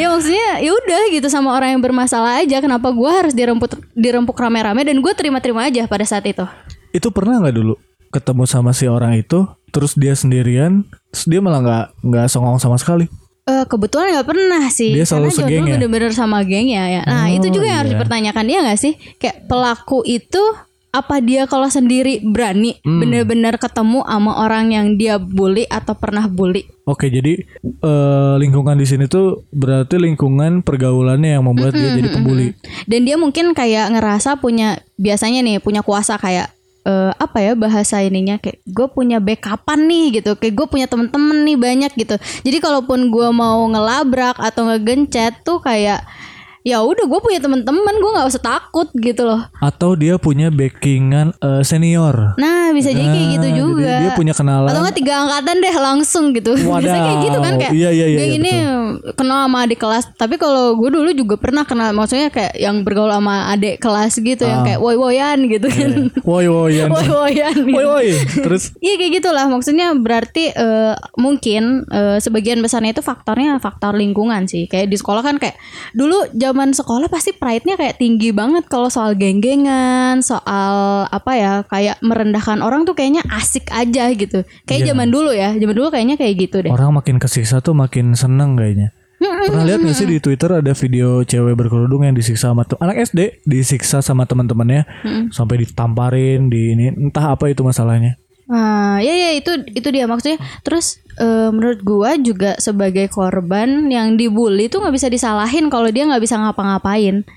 [0.00, 2.58] ya maksudnya ya udah gitu sama orang yang bermasalah aja.
[2.58, 6.42] Kenapa gue harus dirempuk dirempuk rame-rame dan gue terima-terima aja pada saat itu?
[6.90, 7.74] Itu pernah nggak dulu
[8.08, 12.80] ketemu sama si orang itu, terus dia sendirian, terus dia malah nggak nggak songong sama
[12.80, 13.04] sekali.
[13.48, 14.92] Eh kebetulan nggak pernah sih.
[14.92, 15.72] Dia selalu Karena segeng ya?
[15.76, 17.04] bener-bener sama geng ya.
[17.08, 17.96] Nah Oh, itu juga yang harus iya.
[17.96, 18.44] dipertanyakan.
[18.44, 18.92] Iya gak sih?
[19.16, 20.42] Kayak pelaku itu
[20.88, 22.98] apa dia kalau sendiri berani Hmm.
[22.98, 28.84] bener-bener ketemu sama orang yang dia bully atau pernah bully Oke, jadi eh, lingkungan di
[28.84, 32.56] sini tuh berarti lingkungan pergaulannya yang membuat dia jadi pembuli.
[32.84, 36.48] dan dia mungkin kayak ngerasa punya biasanya nih punya kuasa kayak
[36.82, 41.44] eh, apa ya bahasa ininya kayak gue punya backupan nih gitu kayak gue punya temen-temen
[41.44, 46.00] nih banyak gitu jadi kalaupun gue mau ngelabrak atau ngegencet tuh kayak
[46.60, 51.32] ya udah gue punya temen-temen gue nggak usah takut gitu loh Atau dia punya backingan
[51.34, 52.34] eh, senior.
[52.34, 54.68] nah bisa jadi kayak gitu Nah, jadi juga Dia punya kenalan.
[54.68, 56.78] atau nggak tiga angkatan deh langsung gitu Wadaw.
[56.80, 58.52] biasanya kayak gitu kan kayak Iya, iya, iya, gue iya, ini
[59.14, 63.08] kenal sama adik kelas tapi kalau gue dulu juga pernah kenal maksudnya kayak yang bergaul
[63.08, 64.64] sama adik kelas gitu yang Ah.
[64.66, 65.90] kayak woi woyan gitu kan
[66.20, 66.90] Woi woi Yan.
[66.90, 68.08] woi woyan Woi woi.
[68.36, 74.44] Terus Iya kayak gitulah maksudnya berarti eh, mungkin eh, sebagian besarnya itu faktornya faktor lingkungan
[74.44, 75.56] sih kayak di sekolah kan kayak
[75.92, 82.00] dulu zaman sekolah pasti pride-nya kayak tinggi banget kalau soal geng-gengan soal apa ya kayak
[82.00, 84.96] merendahkan orang tuh kayaknya asik aja gitu kayak Iya.
[84.96, 88.56] zaman dulu ya zaman dulu kayaknya kayak gitu deh orang makin kesiksa tuh makin seneng
[88.56, 88.96] kayaknya.
[89.18, 93.42] Pernah lihat gak sih di Twitter ada video cewek berkerudung yang disiksa sama anak SD
[93.42, 94.86] disiksa sama teman-temannya
[95.34, 98.14] sampai ditamparin di ini entah apa itu masalahnya.
[98.48, 100.40] Ah, ya ya itu itu dia maksudnya.
[100.64, 106.08] Terus eh, menurut gua juga sebagai korban yang dibully tuh nggak bisa disalahin kalau dia
[106.08, 107.28] nggak bisa ngapa-ngapain.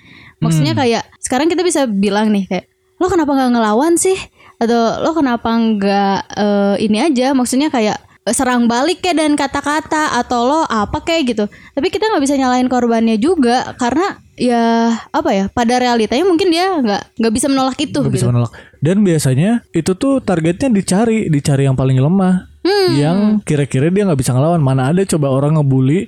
[0.42, 2.66] Maksudnya kayak sekarang kita bisa bilang nih kayak
[2.98, 4.16] lo kenapa nggak ngelawan sih?
[4.58, 7.36] Atau lo kenapa nggak eh, ini aja?
[7.36, 11.46] Maksudnya kayak serang balik kayak dan kata-kata atau lo apa kayak gitu.
[11.50, 16.70] Tapi kita nggak bisa nyalahin korbannya juga karena ya apa ya pada realitanya mungkin dia
[16.82, 18.30] nggak nggak bisa menolak itu Gak bisa gitu.
[18.30, 18.54] menolak.
[18.78, 22.90] Dan biasanya itu tuh targetnya dicari, dicari yang paling lemah, Hmm.
[22.94, 24.62] yang kira-kira dia nggak bisa ngelawan.
[24.62, 26.06] Mana ada coba orang ngebully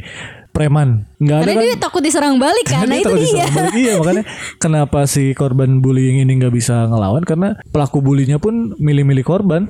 [0.54, 1.10] preman?
[1.18, 1.66] Nggak ada Karena kan?
[1.66, 2.86] dia takut diserang balik kan.
[2.88, 3.46] Nah dia itu dia.
[3.50, 3.74] balik.
[3.74, 4.24] Iya makanya
[4.56, 9.66] kenapa si korban bullying ini nggak bisa ngelawan karena pelaku bulinya pun milih-milih korban.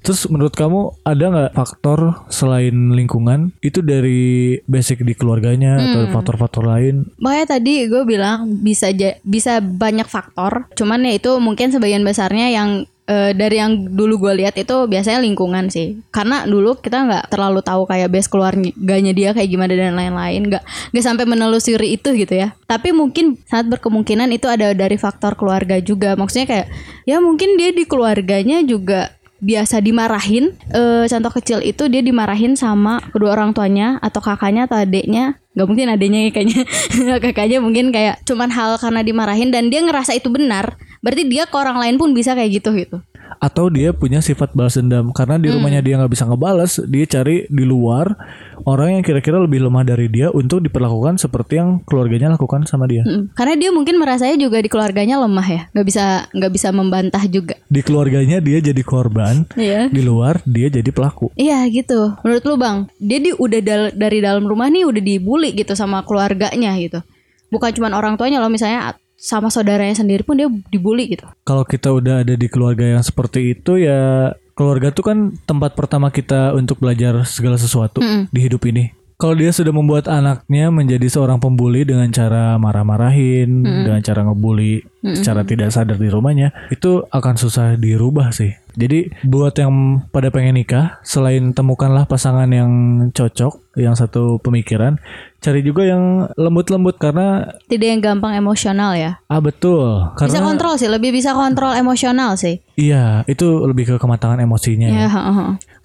[0.00, 4.22] Terus menurut kamu ada nggak faktor selain lingkungan itu dari
[4.64, 6.12] basic di keluarganya atau Hmm.
[6.12, 7.08] faktor-faktor lain?
[7.16, 8.92] Makanya tadi gue bilang bisa
[9.22, 10.68] bisa banyak faktor.
[10.74, 15.22] Cuman ya itu mungkin sebagian besarnya yang eh, dari yang dulu gue lihat itu biasanya
[15.22, 15.98] lingkungan sih.
[16.10, 20.50] Karena dulu kita nggak terlalu tahu kayak base keluarganya dia kayak gimana dan lain-lain.
[20.50, 20.62] Nggak
[20.94, 22.52] nggak sampai menelusuri itu gitu ya.
[22.66, 26.18] Tapi mungkin sangat berkemungkinan itu ada dari faktor keluarga juga.
[26.18, 26.66] Maksudnya kayak
[27.08, 33.04] ya mungkin dia di keluarganya juga biasa dimarahin eh, contoh kecil itu dia dimarahin sama
[33.12, 36.62] kedua orang tuanya atau kakaknya atau adiknya nggak mungkin adiknya ya kayaknya
[37.24, 41.54] kakaknya mungkin kayak cuman hal karena dimarahin dan dia ngerasa itu benar berarti dia ke
[41.54, 42.98] orang lain pun bisa kayak gitu gitu
[43.36, 47.44] Atau dia punya sifat balas dendam karena di rumahnya dia nggak bisa ngebalas, dia cari
[47.46, 48.16] di luar
[48.64, 53.04] orang yang kira-kira lebih lemah dari dia untuk diperlakukan seperti yang keluarganya lakukan sama dia.
[53.04, 53.36] Mm.
[53.36, 57.60] karena dia mungkin merasanya juga di keluarganya lemah ya nggak bisa nggak bisa membantah juga
[57.68, 59.92] Di keluarganya dia jadi korban, Iya.
[59.92, 61.28] di luar dia jadi pelaku.
[61.36, 62.16] Iya gitu.
[62.24, 66.00] Menurut lu bang, dia di udah dal- dari dalam rumah nih udah dibully gitu sama
[66.02, 67.04] keluarganya gitu.
[67.52, 71.26] Bukan cuma orang tuanya loh misalnya sama saudaranya sendiri pun dia dibully gitu.
[71.48, 76.08] Kalau kita udah ada di keluarga yang seperti itu ya keluarga tuh kan tempat pertama
[76.08, 78.92] kita untuk belajar segala sesuatu di hidup ini.
[79.16, 84.84] Kalau dia sudah membuat anaknya menjadi seorang pembuli dengan cara marah-marahin, dengan cara ngebully
[85.16, 88.52] secara tidak sadar di rumahnya, itu akan susah dirubah sih.
[88.76, 92.68] Jadi buat yang pada pengen nikah, selain temukanlah pasangan yang
[93.16, 95.00] cocok, yang satu pemikiran,
[95.46, 99.22] cari juga yang lembut-lembut karena Tidak yang gampang emosional ya.
[99.30, 102.58] ah betul, Bisa karena kontrol sih, lebih bisa kontrol emosional sih.
[102.74, 105.06] Iya, itu lebih ke kematangan emosinya ya.
[105.06, 105.10] Ya.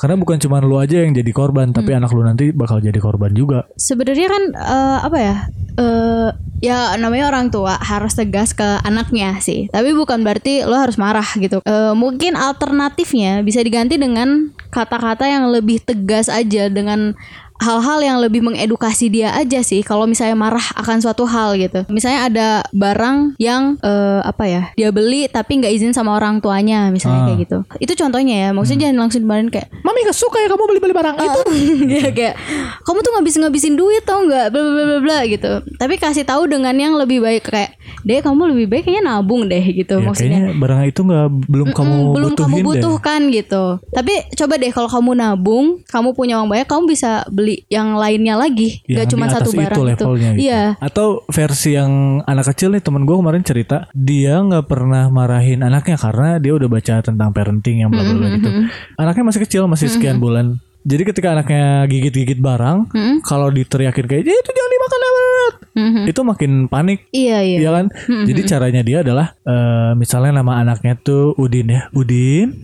[0.01, 3.31] Karena bukan cuma lu aja yang jadi korban, tapi anak lu nanti bakal jadi korban
[3.37, 3.69] juga.
[3.77, 5.35] Sebenarnya kan eh, apa ya?
[5.71, 6.29] eh
[6.61, 9.69] ya namanya orang tua harus tegas ke anaknya sih.
[9.71, 11.61] Tapi bukan berarti lo harus marah gitu.
[11.63, 17.13] Eh, mungkin alternatifnya bisa diganti dengan kata-kata yang lebih tegas aja dengan
[17.61, 21.85] hal-hal yang lebih mengedukasi dia aja sih kalau misalnya marah akan suatu hal gitu.
[21.87, 26.89] Misalnya ada barang yang eh, apa ya dia beli tapi nggak izin sama orang tuanya
[26.89, 27.25] misalnya Ah.
[27.27, 27.57] kayak gitu.
[27.79, 31.15] Itu contohnya ya maksudnya jangan langsung dimarahin kayak Mami gak suka ya kamu beli-beli barang.
[31.15, 31.41] Itu.
[31.97, 32.35] ya kayak
[32.81, 34.49] kamu tuh ngabis ngabisin duit tau nggak?
[34.49, 35.51] Bla bla bla bla gitu.
[35.75, 39.61] Tapi kasih tahu dengan yang lebih baik kayak deh kamu lebih baik kayaknya nabung deh
[39.61, 40.41] gitu Ya, maksudnya.
[40.51, 42.65] barang itu nggak belum kamu Mm, belum butuhin kamu deh.
[42.65, 43.63] butuhkan gitu.
[43.87, 48.35] Tapi coba deh kalau kamu nabung kamu punya uang banyak kamu bisa beli yang lainnya
[48.35, 50.41] lagi Yang nggak cuma satu barang itu itu levelnya gitu.
[50.41, 51.91] iya Atau versi yang
[52.23, 56.67] anak kecil nih temen gue kemarin cerita dia nggak pernah marahin anaknya karena dia udah
[56.67, 58.49] baca tentang parenting yang bla bla gitu.
[58.95, 60.57] Anaknya masih kecil masih sekian bulan.
[60.81, 62.89] Jadi ketika anaknya gigit-gigit barang,
[63.21, 66.03] kalau diteriakin kayak "Eh, itu jangan dimakan banget, Mhm.
[66.09, 66.99] itu makin panik.
[67.11, 67.57] Iya iya.
[67.59, 67.85] Iya kan?
[68.25, 71.85] Jadi caranya dia adalah eh, misalnya nama anaknya tuh Udin ya.
[71.91, 72.57] Udin,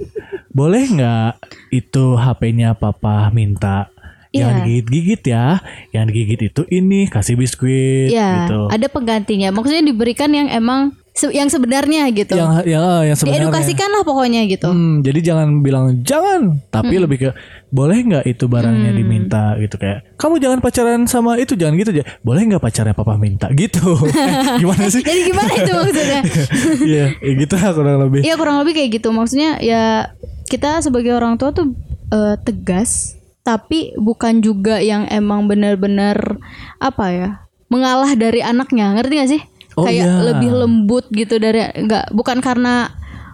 [0.49, 1.31] boleh nggak
[1.69, 3.93] itu HP-nya papa minta?
[4.29, 4.63] Jangan Iya.
[4.63, 5.45] digigit-gigit ya.
[5.91, 8.67] Yang digigit itu ini kasih biskuit Iya, gitu.
[8.67, 9.49] ada penggantinya.
[9.49, 12.33] Maksudnya diberikan yang emang se- yang sebenarnya gitu.
[12.33, 13.47] Yang yang ah, yang sebenarnya.
[13.47, 14.67] Diedukasikan lah pokoknya gitu.
[14.67, 17.29] Hmm, jadi jangan bilang jangan, tapi lebih ke
[17.67, 18.99] boleh nggak itu barangnya Hmm.
[19.01, 22.05] diminta gitu kayak kamu jangan pacaran sama itu jangan gitu aja.
[22.21, 23.97] Boleh nggak pacarnya papa minta gitu.
[24.05, 25.01] Eh, Gimana sih?
[25.01, 26.21] Jadi gimana itu maksudnya?
[26.87, 28.21] Iya, ya gitu lah kurang lebih.
[28.21, 29.09] Iya kurang lebih kayak gitu.
[29.09, 30.13] Maksudnya ya
[30.45, 31.73] kita sebagai orang tua tuh
[32.07, 33.16] eh, tegas,
[33.47, 36.35] tapi bukan juga yang emang benar-benar
[36.83, 37.29] apa ya
[37.71, 38.91] mengalah dari anaknya.
[38.99, 39.41] Ngerti gak sih?
[39.77, 40.19] Oh, kayak iya.
[40.33, 42.89] lebih lembut gitu dari nggak bukan karena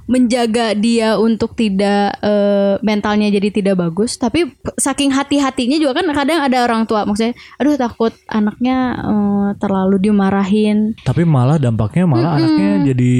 [0.05, 6.43] menjaga dia untuk tidak eh, mentalnya jadi tidak bagus tapi saking hati-hatinya juga kan kadang
[6.43, 12.93] ada orang tua maksudnya aduh takut anaknya eh, terlalu dimarahin Tapi malah dampaknya malah anaknya
[12.93, 13.13] jadi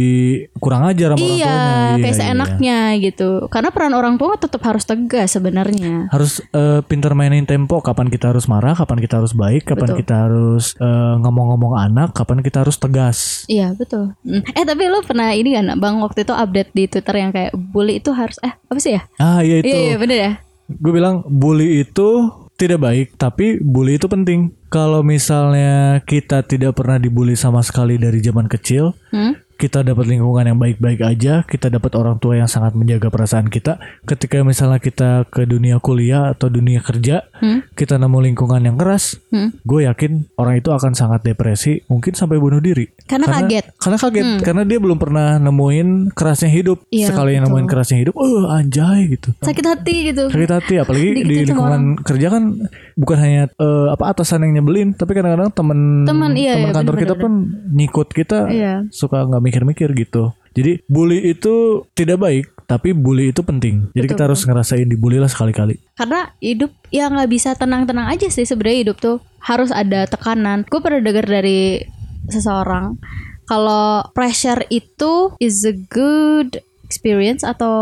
[0.60, 2.04] kurang ajar sama orang iya tuanya.
[2.04, 7.46] kayak seenaknya gitu karena peran orang tua tetap harus tegas sebenarnya Harus eh, pintar mainin
[7.46, 7.80] tempo.
[7.80, 10.00] Kapan kita harus marah, kapan kita harus baik, kapan Betul.
[10.04, 10.66] kita harus
[11.20, 13.46] ngomong-ngomong anak, kapan kita harus tegas.
[13.48, 14.44] iya betul Mm.
[14.56, 17.98] eh tapi lu pernah ini kan bang waktu itu update di twitter yang kayak bully
[17.98, 19.70] itu harus eh apa sih ya Ah iya itu.
[19.70, 20.34] iya iya bener ya
[20.66, 22.10] Gue bilang bully itu
[22.54, 24.56] tidak baik, tapi bully itu penting.
[24.70, 29.43] Kalau misalnya kita tidak pernah dibully sama sekali dari zaman kecil, Hmm?
[29.56, 33.78] Kita dapat lingkungan yang baik-baik aja, kita dapat orang tua yang sangat menjaga perasaan kita.
[34.04, 37.60] Ketika misalnya kita ke dunia kuliah atau dunia kerja, Hmm?
[37.76, 39.52] kita nemu lingkungan yang keras, Hmm?
[39.62, 42.88] gue yakin orang itu akan sangat depresi, mungkin sampai bunuh diri.
[43.04, 43.66] Karena kaget.
[43.68, 43.80] Hmm.
[43.80, 46.88] Karena kaget, karena dia belum pernah nemuin kerasnya hidup.
[46.88, 51.10] Iya, Sekali yang nemuin kerasnya hidup, oh anjay gitu sakit hati gitu sakit hati apalagi
[51.20, 52.44] di lingkungan kerja kan
[52.94, 56.94] bukan hanya eh, apa atasan yang nyebelin tapi kadang-kadang temen Teman, iya, temen iya, kantor
[56.96, 57.32] bener, kita pun
[57.74, 58.74] nyikut kita Iya.
[58.90, 60.32] suka nggak mikir-mikir gitu.
[60.56, 63.92] Jadi bully itu tidak baik tapi bully itu penting.
[63.92, 65.78] Jadi kita harus ngerasain dibully lah sekali-kali.
[66.00, 69.18] Karena hidup ya nggak bisa tenang-tenang aja sih sebenarnya hidup tuh.
[69.44, 70.64] Harus ada tekanan.
[70.72, 71.84] Gue pernah dengar dari
[72.32, 72.96] seseorang
[73.44, 77.76] kalau pressure itu is a good experience atau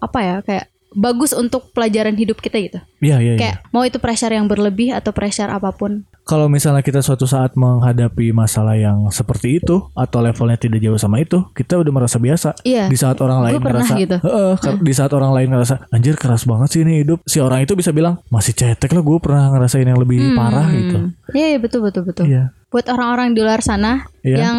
[0.00, 2.80] apa ya kayak bagus untuk pelajaran hidup kita gitu.
[3.04, 3.38] Iya iya iya.
[3.38, 7.54] kayak mau itu pressure yang berlebih atau pressure apa pun Kalau misalnya kita suatu saat
[7.54, 12.58] menghadapi masalah yang seperti itu atau levelnya tidak jauh sama itu, kita udah merasa biasa.
[12.66, 12.90] Iya.
[12.90, 14.18] Di saat orang lain ngerasa, gitu.
[14.18, 17.22] Heeh, kar- di saat orang lain ngerasa, anjir keras banget sih ini hidup.
[17.22, 20.98] Si orang itu bisa bilang masih cetek lah, gue pernah ngerasain yang lebih parah gitu.
[20.98, 21.14] Hmm.
[21.30, 22.50] iya iya, betul betul betul Iya.
[22.68, 24.50] buat orang-orang di luar sana Iya.
[24.50, 24.58] yang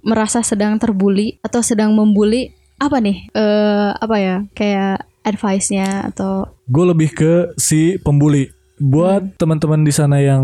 [0.00, 6.84] merasa sedang terbuli atau sedang membuli apa nih eh apa ya kayak advice-nya atau Gue
[6.86, 8.46] lebih ke si pembuli.
[8.82, 9.32] Buat Hmm.
[9.38, 10.42] teman-teman di sana yang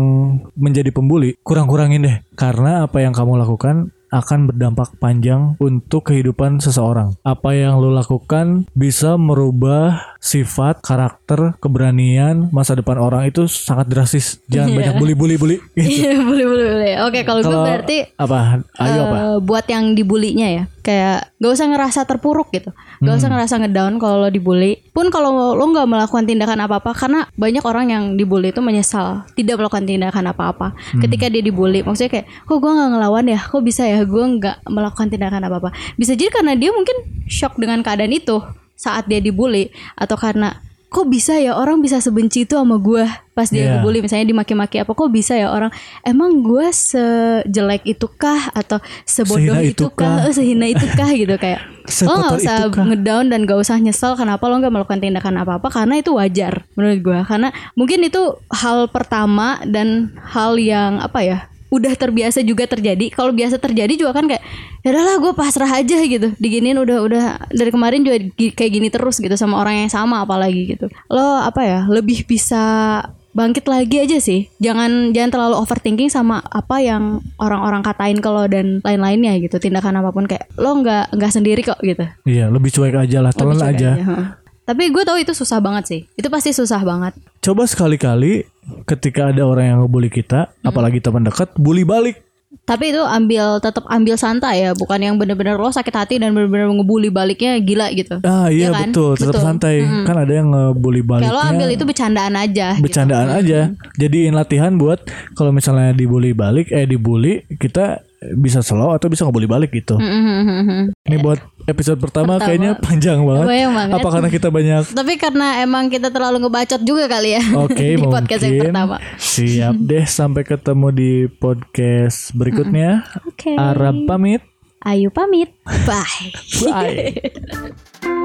[0.55, 2.17] menjadi pembuli, kurang-kurangin deh.
[2.39, 7.13] Karena apa yang kamu lakukan akan berdampak panjang untuk kehidupan seseorang.
[7.21, 14.43] Apa yang lo lakukan bisa merubah sifat, karakter, keberanian, masa depan orang itu sangat drastis.
[14.51, 15.57] Jangan banyak bully-bully-bully.
[15.73, 15.87] Gitu.
[15.99, 16.93] Iya boleh boleh.
[17.07, 18.61] Oke kalau gue berarti apa?
[18.77, 19.17] Ayo apa?
[19.17, 23.19] eh, buat yang dibulinya ya kayak gak usah ngerasa terpuruk gitu, gak Hmm.
[23.19, 24.79] usah ngerasa ngedown kalau lo dibully.
[24.89, 29.23] Pun kalau lo nggak melakukan tindakan apa apa karena banyak orang yang dibully itu menyesal
[29.33, 30.67] tidak melakukan tindakan apa apa.
[30.73, 30.99] Hmm.
[30.99, 34.67] Ketika dia dibully, maksudnya kayak kok gue nggak ngelawan ya, kok bisa ya gue nggak
[34.67, 35.69] melakukan tindakan apa apa.
[35.95, 36.97] Bisa jadi karena dia mungkin
[37.29, 38.41] shock dengan keadaan itu
[38.79, 40.55] saat dia dibully atau karena
[40.89, 43.05] kok bisa ya orang bisa sebenci itu sama gue
[43.37, 43.69] pas dia Iya.
[43.77, 45.69] ngebully misalnya dimaki-maki apa kok bisa ya orang
[46.01, 50.25] emang gue sejelek itukah atau sebodoh Sehina itukah itukah?
[50.25, 52.85] eh, sehina itukah gitu kayak lo nggak Sekotor usah itukah?
[52.89, 56.65] ngedown dan gak usah nyesel kenapa lo nggak melakukan tindakan apa apa karena itu wajar
[56.73, 61.39] menurut gue karena mungkin itu hal pertama dan hal yang apa ya
[61.69, 64.41] udah terbiasa juga terjadi kalau biasa terjadi juga kan kayak
[64.81, 66.33] ya udahlah gue pasrah aja gitu.
[66.41, 70.75] Diginin udah udah dari kemarin juga kayak gini terus gitu sama orang yang sama apalagi
[70.77, 70.89] gitu.
[71.13, 74.49] Lo apa ya lebih bisa bangkit lagi aja sih.
[74.57, 80.09] Jangan jangan terlalu overthinking sama apa yang orang-orang katain kalau dan lain-lainnya gitu tindakan apa
[80.09, 80.25] pun.
[80.25, 82.05] Kayak lo nggak nggak sendiri kok gitu.
[82.25, 83.91] Iya, lebih cuek aja lah, telan aja.
[83.95, 84.27] heeh.
[84.69, 86.01] tapi gue tahu itu susah banget sih.
[86.13, 87.17] Itu pasti susah banget.
[87.41, 88.45] Coba sekali-kali
[88.83, 90.67] ketika ada orang yang ngebully kita, Hmm.
[90.67, 92.17] apalagi teman dekat, bully balik.
[92.65, 96.65] tapi itu ambil tetap ambil santai ya bukan yang bener-bener lo sakit hati dan bener-bener
[96.71, 98.89] ngebully baliknya gila gitu Ah iya Iya kan?
[98.89, 99.45] betul, tetap Betul.
[99.45, 99.75] santai.
[100.01, 101.29] Kan ada yang ngebully baliknya.
[101.45, 102.81] ambil itu bercandaan aja gitu.
[102.81, 103.59] bercandaan aja.
[103.95, 104.97] Jadiin latihan buat
[105.33, 108.01] kalau misalnya dibully balik, eh dibully kita
[108.35, 109.93] bisa slow atau bisa ngebully balik gitu.
[109.95, 110.83] Hmm, hmm, hmm, hmm.
[111.05, 111.37] Ini buat
[111.69, 112.45] episode pertama, Pertama.
[112.45, 113.45] kayaknya panjang banget.
[113.45, 113.95] Banget.
[113.95, 117.95] Apa karena kita banyak Tapi karena emang kita terlalu ngebacot juga kali ya Oke, di
[117.95, 118.13] mungkin.
[118.13, 118.95] podcast yang pertama.
[119.15, 123.05] Siap deh, sampai ketemu di podcast berikutnya.
[123.23, 123.53] Oke.
[123.53, 124.41] Arab pamit.
[124.81, 125.53] Ayu pamit.
[125.87, 126.31] Bye.
[126.63, 128.18] Bye.